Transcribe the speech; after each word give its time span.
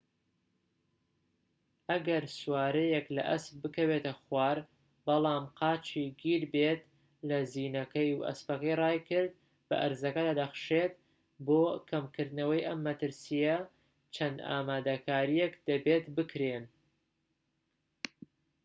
ئەگەر 1.91 2.23
سوارەیەك 2.37 3.07
لە 3.15 3.23
ئەسپ 3.31 3.53
بکەوێتە 3.63 4.13
خوار 4.21 4.57
بەڵام 5.05 5.45
قاچی 5.59 6.05
گیربێت 6.21 6.81
لە 7.29 7.37
زینەکەی 7.53 8.09
و 8.13 8.25
ئەسپەکە 8.27 8.73
رایکرد 8.81 9.31
بە 9.67 9.75
ئەرزەکەدا 9.81 10.33
دەخشێت 10.41 10.93
بۆ 11.47 11.61
کەمکردنەوەی 11.89 12.65
ئەم 12.67 12.79
مەترسیە 12.87 13.57
چەند 14.15 14.37
ئامادەکاریەک 14.47 15.53
دەبێت 15.69 16.05
بکرێن 16.15 16.65